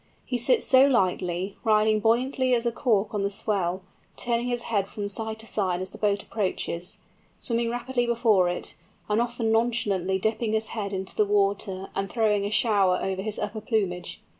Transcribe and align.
He 0.25 0.39
sits 0.39 0.65
so 0.65 0.87
lightly, 0.87 1.57
riding 1.63 1.99
buoyantly 1.99 2.55
as 2.55 2.65
a 2.65 2.71
cork 2.71 3.13
on 3.13 3.21
the 3.21 3.29
swell, 3.29 3.83
turning 4.17 4.47
his 4.47 4.63
head 4.63 4.87
from 4.87 5.07
side 5.07 5.37
to 5.41 5.45
side 5.45 5.79
as 5.79 5.91
the 5.91 5.99
boat 5.99 6.23
approaches, 6.23 6.97
swimming 7.39 7.69
rapidly 7.69 8.07
before 8.07 8.49
it, 8.49 8.73
and 9.07 9.21
often 9.21 9.51
nonchalantly 9.51 10.17
dipping 10.17 10.53
his 10.53 10.69
head 10.73 10.91
into 10.91 11.15
the 11.15 11.23
water 11.23 11.89
and 11.93 12.09
throwing 12.09 12.45
a 12.45 12.49
shower 12.49 12.97
over 12.99 13.21
his 13.21 13.37
upper 13.37 13.61
plumage. 13.61 14.19